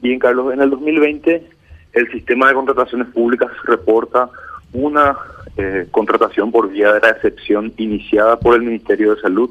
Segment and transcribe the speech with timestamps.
[0.00, 1.50] Bien, Carlos, en el 2020
[1.92, 4.30] el sistema de contrataciones públicas reporta
[4.72, 5.16] una
[5.56, 9.50] eh, contratación por vía de la excepción iniciada por el Ministerio de Salud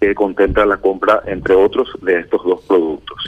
[0.00, 3.22] que contempla la compra, entre otros, de estos dos productos.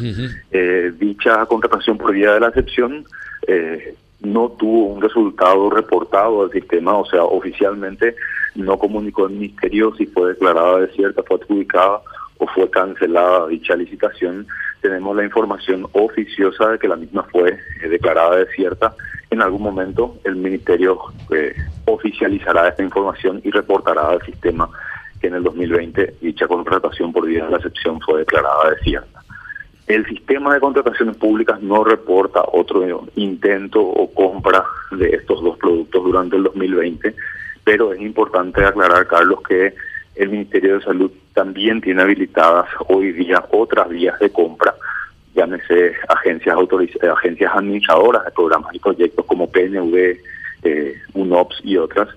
[0.50, 3.04] Eh, dicha contratación por vía de la excepción
[3.46, 8.16] eh, no tuvo un resultado reportado al sistema, o sea, oficialmente
[8.54, 12.00] no comunicó el Ministerio si fue declarada desierta, fue adjudicada
[12.38, 14.46] o fue cancelada dicha licitación.
[14.82, 18.94] Tenemos la información oficiosa de que la misma fue eh, declarada desierta.
[19.30, 20.98] En algún momento el Ministerio
[21.30, 21.54] eh,
[21.86, 24.68] oficializará esta información y reportará al sistema
[25.20, 29.22] que en el 2020 dicha contratación por vía de la excepción fue declarada desierta.
[29.86, 36.02] El sistema de contrataciones públicas no reporta otro intento o compra de estos dos productos
[36.02, 37.14] durante el 2020,
[37.62, 39.74] pero es importante aclarar, Carlos, que
[40.14, 44.74] el Ministerio de Salud también tiene habilitadas hoy día otras vías de compra,
[45.34, 46.56] llámese agencias
[47.10, 50.16] agencias administradoras de programas y proyectos como PNV,
[50.64, 52.08] eh, UNOPS y otras,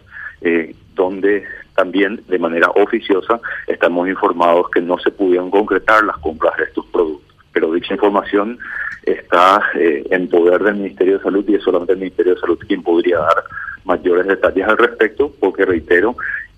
[0.42, 6.56] eh, donde también de manera oficiosa estamos informados que no se pudieron concretar las compras
[6.58, 7.36] de estos productos.
[7.52, 8.58] Pero dicha información
[9.04, 12.60] está eh, en poder del Ministerio de Salud y es solamente el Ministerio de Salud
[12.68, 13.44] quien podría dar
[13.86, 16.16] mayores detalles al respecto, porque reitero,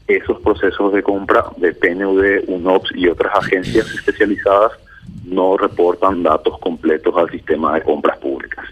[0.08, 4.72] esos procesos de compra de PNUD, UNOPS y otras agencias especializadas
[5.26, 8.66] no reportan datos completos al sistema de compras públicas.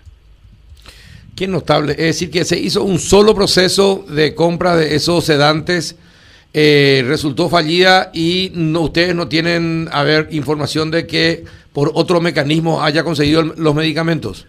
[1.36, 1.92] Qué notable.
[1.94, 5.98] Es decir, que se hizo un solo proceso de compra de esos sedantes,
[6.54, 12.22] eh, resultó fallida y no, ustedes no tienen, a ver, información de que por otro
[12.22, 14.48] mecanismo haya conseguido los medicamentos.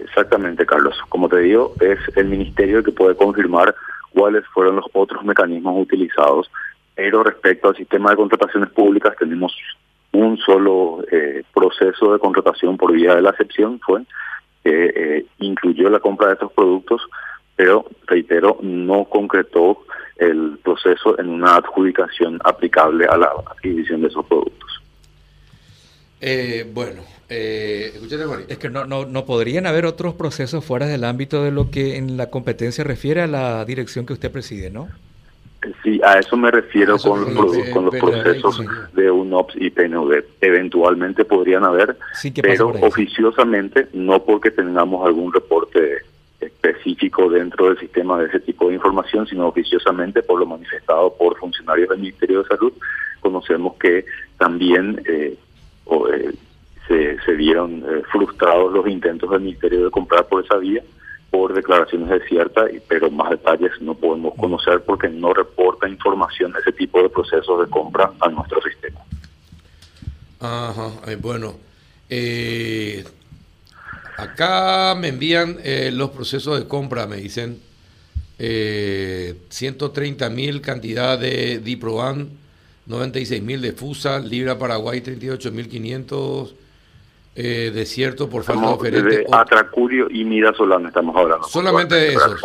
[0.00, 0.96] Exactamente, Carlos.
[1.08, 3.72] Como te digo, es el ministerio el que puede confirmar
[4.14, 6.50] cuáles fueron los otros mecanismos utilizados,
[6.94, 9.54] pero respecto al sistema de contrataciones públicas tenemos
[10.12, 14.02] un solo eh, proceso de contratación por vía de la excepción, fue
[14.62, 17.02] que eh, incluyó la compra de estos productos,
[17.56, 19.84] pero reitero, no concretó
[20.16, 24.63] el proceso en una adjudicación aplicable a la adquisición de esos productos.
[26.20, 27.92] Eh, bueno, eh,
[28.48, 31.96] Es que no, no, no podrían haber otros procesos fuera del ámbito de lo que
[31.96, 34.88] en la competencia refiere a la dirección que usted preside, ¿no?
[35.82, 40.12] Sí, a eso me refiero con, con, los procesos de UNOPS y PNUD.
[40.40, 41.96] Eventualmente podrían haber,
[42.42, 46.02] pero oficiosamente, no porque tengamos algún reporte
[46.40, 51.38] específico dentro del sistema de ese tipo de información, sino oficiosamente por lo manifestado por
[51.38, 52.72] funcionarios del Ministerio de Salud,
[53.20, 54.04] conocemos que
[54.38, 55.36] también eh,
[55.84, 56.34] o, eh,
[56.88, 60.82] se, se, vieron eh, frustrados los intentos del Ministerio de comprar por esa vía
[61.30, 66.72] por declaraciones desiertas, pero más detalles no podemos conocer porque no reporta información de ese
[66.72, 69.00] tipo de procesos de compra a nuestro sistema.
[70.38, 71.56] Ajá, bueno.
[74.16, 75.58] acá me envían
[75.92, 77.58] los procesos de compra, me dicen
[78.38, 82.30] eh, 130 mil cantidad de Diproban
[82.86, 86.54] 96 mil de Fusa, Libra Paraguay 38 mil 500,
[87.36, 89.26] eh, desierto por falta de oferente.
[89.32, 91.46] Atracurio y Mida Solana estamos hablando.
[91.46, 92.40] Solamente de esos.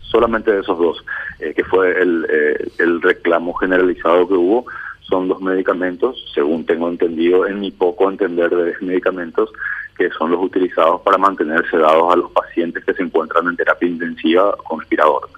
[0.00, 1.04] Solamente de esos dos,
[1.40, 4.64] eh, que fue el, eh, el reclamo generalizado que hubo,
[5.00, 9.50] son los medicamentos, según tengo entendido, en mi poco entender de medicamentos,
[9.98, 13.88] que son los utilizados para mantener sedados a los pacientes que se encuentran en terapia
[13.88, 15.28] intensiva con respirador.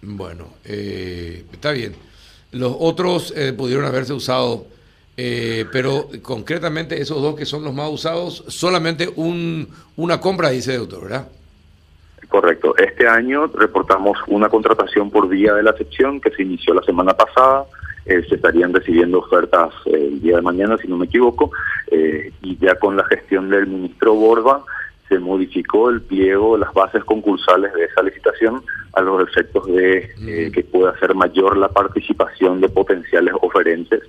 [0.00, 2.07] Bueno, está bien.
[2.52, 4.66] Los otros eh, pudieron haberse usado,
[5.16, 10.76] eh, pero concretamente esos dos que son los más usados, solamente un, una compra, dice
[10.76, 11.28] doctor, ¿verdad?
[12.28, 12.74] Correcto.
[12.76, 17.14] Este año reportamos una contratación por vía de la sección que se inició la semana
[17.14, 17.64] pasada.
[18.04, 21.50] Eh, se estarían recibiendo ofertas el día de mañana, si no me equivoco,
[22.42, 24.64] y ya con la gestión del ministro Borba
[25.08, 30.50] se modificó el pliego, las bases concursales de esa licitación a los efectos de eh,
[30.52, 34.02] que pueda ser mayor la participación de potenciales oferentes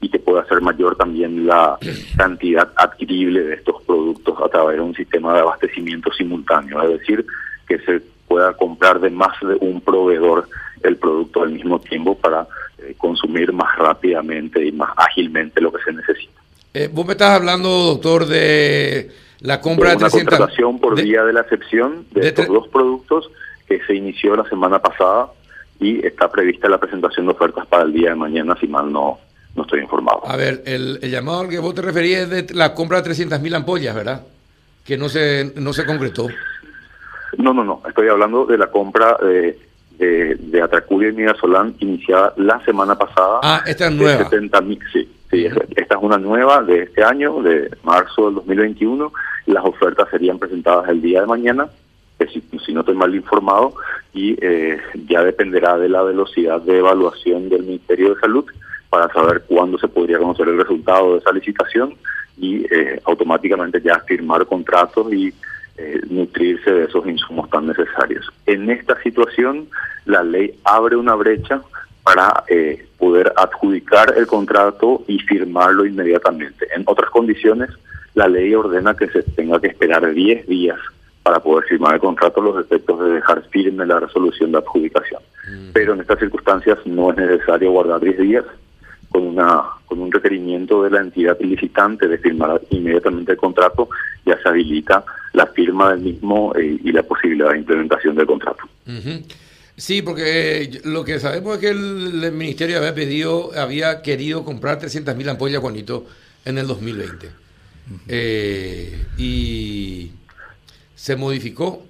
[0.00, 1.78] y que pueda ser mayor también la
[2.16, 7.26] cantidad adquirible de estos productos a través de un sistema de abastecimiento simultáneo, es decir,
[7.66, 10.48] que se pueda comprar de más de un proveedor
[10.82, 12.46] el producto al mismo tiempo para
[12.78, 16.40] eh, consumir más rápidamente y más ágilmente lo que se necesita.
[16.74, 19.10] Eh, vos me estás hablando, doctor, de
[19.40, 23.30] la compra de, una contratación por vía de la excepción de, estos dos productos
[23.66, 25.28] que se inició la semana pasada
[25.80, 29.18] y está prevista la presentación de ofertas para el día de mañana, si mal no,
[29.54, 30.26] no estoy informado.
[30.26, 33.56] A ver, el, llamado al que vos te referías es de la compra de 300.000
[33.56, 34.22] ampollas, ¿verdad?
[34.84, 36.28] Que no se, no se concretó.
[37.36, 37.82] No, no, no.
[37.86, 39.58] Estoy hablando de la compra de,
[39.98, 43.40] de, de Atracuria y Midasolán iniciada la semana pasada.
[43.42, 44.18] Ah, esta es nueva.
[44.18, 44.60] De 70,
[44.92, 49.12] sí, Esta es una nueva de este año, de marzo del 2021.
[49.46, 51.68] Las ofertas serían presentadas el día de mañana,
[52.32, 53.74] si, si no estoy mal informado,
[54.14, 54.78] y eh,
[55.08, 58.44] ya dependerá de la velocidad de evaluación del Ministerio de Salud
[58.88, 61.94] para saber cuándo se podría conocer el resultado de esa licitación
[62.38, 65.32] y eh, automáticamente ya firmar contratos y
[65.78, 68.30] eh, nutrirse de esos insumos tan necesarios.
[68.46, 69.68] En esta situación,
[70.06, 71.60] la ley abre una brecha
[72.06, 76.68] para eh, poder adjudicar el contrato y firmarlo inmediatamente.
[76.72, 77.68] En otras condiciones,
[78.14, 80.78] la ley ordena que se tenga que esperar 10 días
[81.24, 85.20] para poder firmar el contrato los efectos de dejar firme la resolución de adjudicación.
[85.50, 85.72] Mm.
[85.72, 88.44] Pero en estas circunstancias no es necesario guardar 10 días,
[89.08, 93.88] con una con un requerimiento de la entidad licitante de firmar inmediatamente el contrato,
[94.24, 98.62] ya se habilita la firma del mismo eh, y la posibilidad de implementación del contrato.
[99.76, 104.80] Sí, porque eh, lo que sabemos es que el, ministerio había pedido, había querido comprar
[104.80, 106.06] 300.000 ampollas, Juanito,
[106.44, 107.30] en el 2020.
[108.08, 110.12] Eh, y
[110.94, 111.84] se modificó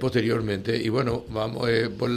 [0.00, 0.76] posteriormente.
[0.76, 1.68] Y bueno, vamos,
[1.98, 2.10] por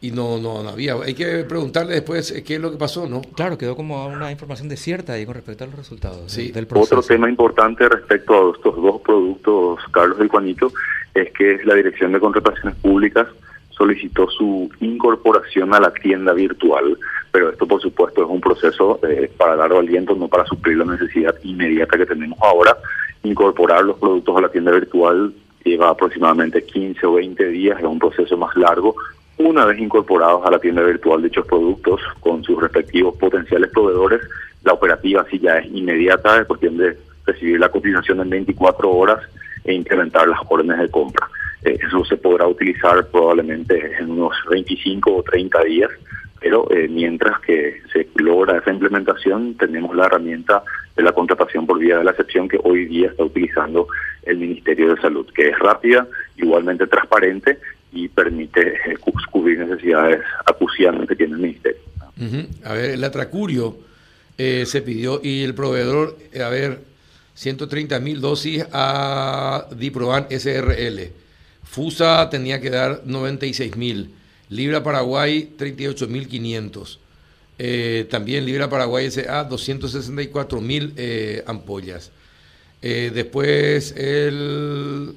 [0.00, 0.94] y no, no, había.
[1.02, 3.22] Hay que preguntarle después qué es lo que pasó, ¿no?
[3.22, 6.52] Claro, quedó como una información descierta ahí con respecto a los resultados sí.
[6.52, 6.98] del proceso.
[6.98, 10.72] Otro tema importante respecto a estos dos productos, Carlos y Juanito,
[11.22, 13.26] es que la Dirección de Contrataciones Públicas
[13.70, 16.96] solicitó su incorporación a la tienda virtual,
[17.30, 20.84] pero esto por supuesto es un proceso eh, para dar aliento, no para suplir la
[20.86, 22.76] necesidad inmediata que tenemos ahora.
[23.22, 25.32] Incorporar los productos a la tienda virtual
[25.64, 28.94] lleva aproximadamente 15 o 20 días, es un proceso más largo,
[29.38, 34.22] una vez incorporados a la tienda virtual dichos productos con sus respectivos potenciales proveedores,
[34.64, 36.96] la operativa sí ya es inmediata, es cuestión de
[37.26, 39.20] recibir la cotización en 24 horas
[39.66, 41.28] e incrementar las órdenes de compra.
[41.62, 45.90] Eh, eso se podrá utilizar probablemente en unos 25 o 30 días,
[46.40, 50.62] pero eh, mientras que se logra esa implementación, tenemos la herramienta
[50.96, 53.88] de la contratación por vía de la excepción que hoy día está utilizando
[54.22, 57.58] el Ministerio de Salud, que es rápida, igualmente transparente
[57.92, 58.96] y permite eh,
[59.30, 61.80] cubrir necesidades acuciantes que tiene el Ministerio.
[62.64, 63.76] A ver, el atracurio
[64.38, 66.80] eh, se pidió y el proveedor, eh, a ver,
[67.36, 71.12] 130 mil dosis a Diproban SRL.
[71.62, 74.10] FUSA tenía que dar 96 mil.
[74.48, 76.98] Libra Paraguay 38 mil 500.
[78.10, 80.94] también Libra Paraguay SA 264 mil
[81.46, 82.10] ampollas.
[82.82, 85.16] después el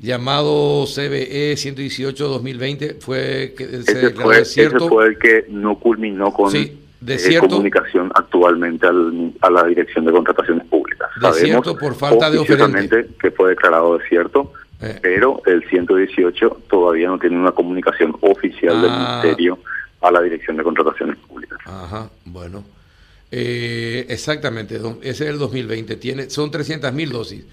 [0.00, 4.78] llamado CBE 118-2020 fue que se ese fue, cierto.
[4.78, 8.86] Ese fue el que no culminó con eh, comunicación actualmente
[9.40, 10.89] a la Dirección de Contrataciones Públicas.
[11.20, 12.44] Desierto por falta de
[13.20, 14.98] que fue declarado desierto, eh.
[15.00, 19.20] pero el 118 todavía no tiene una comunicación oficial del ah.
[19.22, 19.58] Ministerio
[20.00, 21.58] a la Dirección de Contrataciones Públicas.
[21.64, 22.64] Ajá, bueno.
[23.32, 27.44] Eh, exactamente, ese es el 2020, tiene, son 300 mil dosis.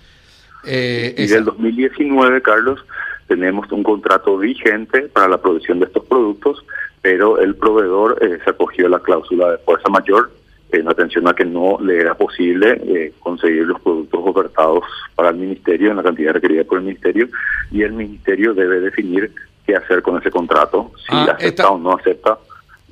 [0.65, 2.83] Eh, y del 2019, Carlos,
[3.27, 6.65] tenemos un contrato vigente para la producción de estos productos,
[7.01, 10.31] pero el proveedor eh, se acogió a la cláusula de fuerza mayor
[10.71, 14.83] en atención a que no le era posible eh, conseguir los productos ofertados
[15.15, 17.27] para el ministerio en la cantidad requerida por el ministerio
[17.71, 19.31] y el ministerio debe definir
[19.65, 22.37] qué hacer con ese contrato, si ah, acepta o no acepta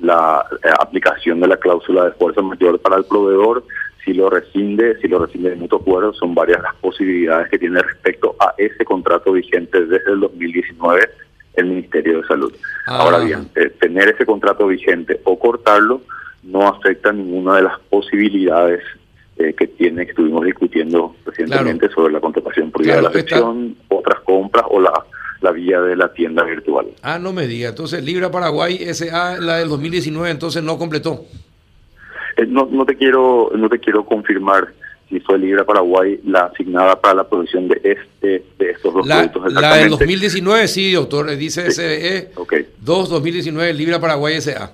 [0.00, 3.64] la eh, aplicación de la cláusula de fuerza mayor para el proveedor,
[4.04, 7.80] si lo rescinde, si lo rescinde de mutuo acuerdo, son varias las posibilidades que tiene
[7.80, 11.10] respecto a ese contrato vigente desde el 2019
[11.54, 12.54] el Ministerio de Salud.
[12.86, 12.98] Ah.
[12.98, 16.02] Ahora bien, eh, tener ese contrato vigente o cortarlo
[16.46, 18.82] no afecta ninguna de las posibilidades
[19.36, 23.76] eh, que tiene, que estuvimos discutiendo recientemente sobre la contratación por vía de la sección,
[23.88, 24.92] otras compras o la
[25.40, 26.86] la vía de la tienda virtual.
[27.02, 27.68] Ah, no me diga.
[27.68, 31.24] Entonces, Libra Paraguay SA, la del 2019, entonces no completó.
[32.36, 34.72] Eh, no, no te quiero no te quiero confirmar
[35.08, 39.52] si fue Libra Paraguay la asignada para la producción de este de estos dos productos
[39.52, 42.32] La del 2019 sí, doctor, dice SBE
[42.80, 44.72] 2 2019 Libra Paraguay SA.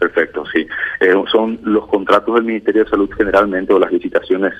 [0.00, 0.66] Perfecto, sí.
[0.98, 4.52] Eh, son los contratos del Ministerio de Salud generalmente o las licitaciones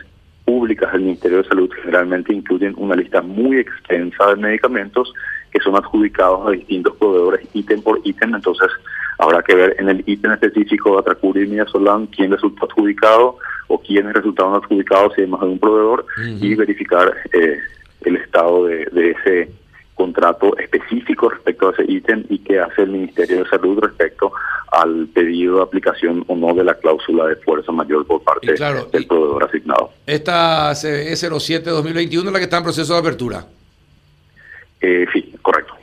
[0.44, 5.12] públicas del Ministerio de Salud generalmente incluyen una lista muy extensa de medicamentos
[5.50, 8.70] que son adjudicados a distintos proveedores ítem por ítem, entonces
[9.20, 13.36] Habrá que ver en el ítem específico de Atracuri y Midazolam quién resultó adjudicado
[13.68, 16.06] o quiénes resultaron adjudicados si hay más de un proveedor
[16.40, 17.58] y verificar eh,
[18.00, 19.50] el estado de, ese
[20.00, 24.32] contrato específico respecto a ese ítem y qué hace el Ministerio de Salud respecto
[24.72, 28.54] al pedido de aplicación o no de la cláusula de fuerza mayor por parte
[28.92, 29.90] del proveedor asignado.
[30.06, 33.44] Esta CBE 07-2021 es la que está en proceso de apertura.
[34.80, 35.74] Eh, sí, correcto.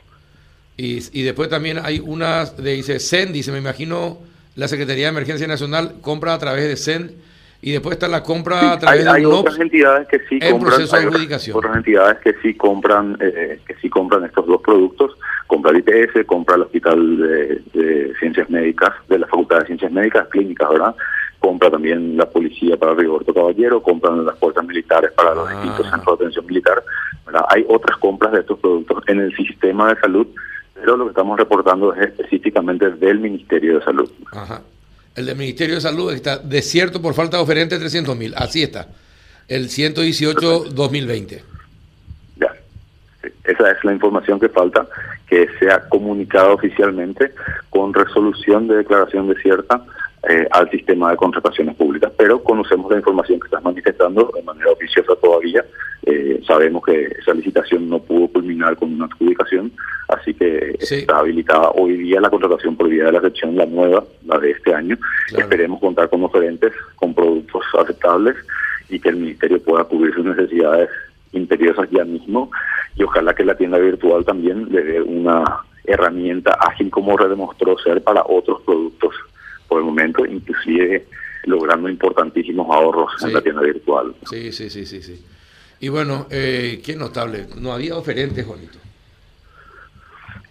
[0.76, 4.18] Y, después también hay una, de, dice Sen, dice, me imagino
[4.56, 7.16] la Secretaría de Emergencia Nacional compra a través de CEN
[7.60, 10.52] y después está la compra a través hay, hay de otras entidades que sí en
[10.52, 11.56] compran, proceso de adjudicación.
[11.56, 15.16] otras entidades que sí compran eh, que sí compran estos dos productos
[15.48, 19.90] compra el IPS compra el Hospital de, de Ciencias Médicas de la Facultad de Ciencias
[19.90, 20.94] Médicas Clínicas verdad
[21.40, 25.52] compra también la policía para Rigoberto Caballero compran las fuerzas militares para los Ah.
[25.54, 26.82] distintos centros de atención militar
[27.26, 27.44] ¿verdad?
[27.48, 30.26] hay otras compras de estos productos en el sistema de salud
[30.74, 34.62] pero lo que estamos reportando es específicamente del Ministerio de Salud Ajá.
[35.18, 38.32] El del Ministerio de Salud está desierto por falta de oferente 300 mil.
[38.36, 38.86] Así está.
[39.48, 41.42] El 118-2020.
[42.36, 42.54] Ya.
[43.42, 44.86] Esa es la información que falta,
[45.26, 47.32] que sea comunicada oficialmente
[47.68, 49.82] con resolución de declaración desierta
[50.28, 52.12] eh, al sistema de contrataciones públicas.
[52.16, 55.64] Pero conocemos la información que estás manifestando de manera oficiosa todavía.
[56.04, 59.72] Eh, sabemos que esa licitación no pudo culminar con una adjudicación,
[60.08, 60.96] así que Sí.
[60.96, 64.52] está habilitada hoy día la contratación por vía de la sección, la nueva, la de
[64.52, 64.96] este año.
[65.28, 65.44] Claro.
[65.44, 68.36] Esperemos contar con oferentes, con productos aceptables
[68.88, 70.88] y que el Ministerio pueda cubrir sus necesidades
[71.32, 72.50] imperiosas ya mismo
[72.96, 75.44] y ojalá que la tienda virtual también le dé una
[75.84, 79.14] herramienta ágil como demostró ser para otros productos
[79.68, 81.06] por el momento, inclusive
[81.44, 83.26] logrando importantísimos ahorros Sí.
[83.26, 84.14] en la tienda virtual.
[84.28, 85.24] Sí, sí, sí, sí, sí.
[85.80, 87.46] Y bueno, eh, qué notable.
[87.56, 88.78] No había oferentes, Juanito.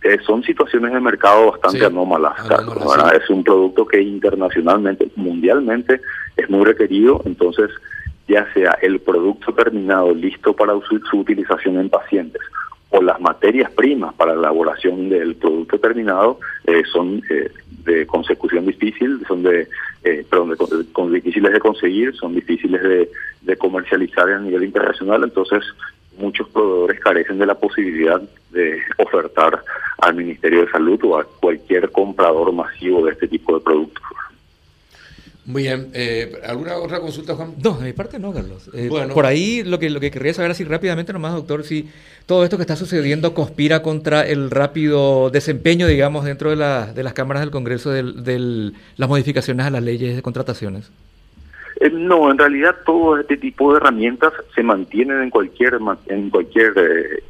[0.03, 2.33] Eh, son situaciones de mercado bastante Sí, anómalas.
[2.39, 3.11] anómalas, Carlos, ¿verdad?
[3.17, 3.21] sí.
[3.23, 6.01] Es un producto que internacionalmente, mundialmente,
[6.37, 7.69] es muy requerido, entonces
[8.27, 12.41] ya sea el producto terminado listo para su, su utilización en pacientes
[12.89, 17.51] o las materias primas para la elaboración del producto terminado eh, son eh,
[17.87, 19.67] de consecución difícil, son de,
[20.03, 23.09] eh, perdón, de con- difíciles de conseguir, son difíciles de,
[23.41, 25.63] de comercializar a nivel internacional, entonces
[26.19, 29.63] muchos proveedores carecen de la posibilidad de ofertar
[29.99, 34.03] al Ministerio de Salud o a cualquier comprador masivo de este tipo de productos.
[35.47, 35.87] Muy bien.
[35.93, 37.53] Eh, ¿Alguna otra consulta, Juan?
[37.63, 38.69] No, de mi parte no, Carlos.
[38.73, 39.13] Eh, Bueno.
[39.13, 41.89] Por ahí lo que, lo que querría saber así rápidamente nomás, doctor, si
[42.25, 47.01] todo esto que está sucediendo conspira contra el rápido desempeño, digamos, dentro de, la- de
[47.01, 50.91] las cámaras del Congreso de del, las modificaciones a las leyes de contrataciones.
[51.79, 56.29] Eh, no, en realidad todo este tipo de herramientas se mantienen en cualquier ma- en
[56.29, 57.23] cualquier eh,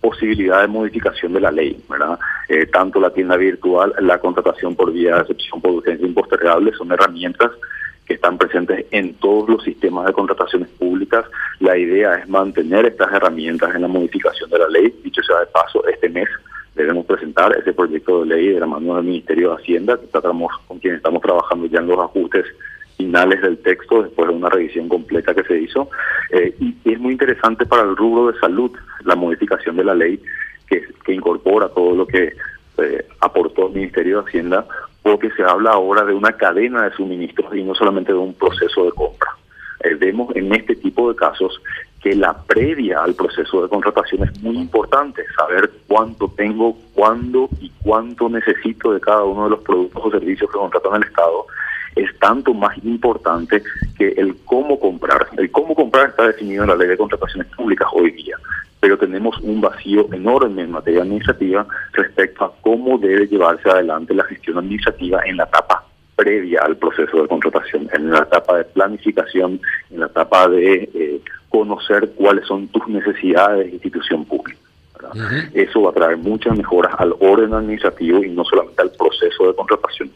[0.00, 2.18] posibilidad de modificación de la ley, ¿verdad?
[2.48, 6.92] Eh, tanto la tienda virtual, la contratación por vía de excepción por urgencia impostergable son
[6.92, 7.50] herramientas
[8.06, 11.26] que están presentes en todos los sistemas de contrataciones públicas.
[11.60, 14.94] La idea es mantener estas herramientas en la modificación de la ley.
[15.04, 16.28] Dicho sea de paso, este mes
[16.74, 20.50] debemos presentar ese proyecto de ley de la mano del Ministerio de Hacienda, que tratamos,
[20.66, 22.46] con quien estamos trabajando ya en los ajustes
[22.98, 25.88] finales del texto después de una revisión completa que se hizo.
[26.30, 28.72] Eh, y es muy interesante para el rubro de salud
[29.04, 30.20] la modificación de la ley
[30.68, 32.34] que, que incorpora todo lo que
[32.78, 34.66] eh, aportó el Ministerio de Hacienda,
[35.02, 38.84] porque se habla ahora de una cadena de suministros y no solamente de un proceso
[38.84, 39.30] de compra.
[39.80, 41.60] Eh, vemos en este tipo de casos
[42.00, 47.70] que la previa al proceso de contratación es muy importante, saber cuánto tengo, cuándo y
[47.82, 51.46] cuánto necesito de cada uno de los productos o servicios que contratan el Estado,
[51.98, 53.62] es tanto más importante
[53.96, 55.28] que el cómo comprar.
[55.36, 58.36] El cómo comprar está definido en la ley de contrataciones públicas hoy día,
[58.80, 64.24] pero tenemos un vacío enorme en materia administrativa respecto a cómo debe llevarse adelante la
[64.24, 65.84] gestión administrativa en la etapa
[66.18, 71.20] previa al proceso de contratación, en la etapa de planificación, en la etapa de eh,
[71.48, 74.58] conocer cuáles son tus necesidades de institución pública.
[75.54, 79.54] Eso va a traer muchas mejoras al orden administrativo y no solamente al proceso de
[79.54, 80.10] contratación.